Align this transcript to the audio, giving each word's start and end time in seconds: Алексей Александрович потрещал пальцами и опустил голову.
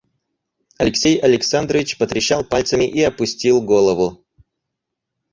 Алексей 0.79 1.19
Александрович 1.19 1.95
потрещал 1.99 2.43
пальцами 2.43 2.85
и 2.85 3.03
опустил 3.03 3.61
голову. 3.61 4.25